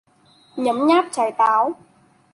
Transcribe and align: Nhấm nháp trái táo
Nhấm 0.55 0.87
nháp 0.87 1.05
trái 1.11 1.31
táo 1.37 1.75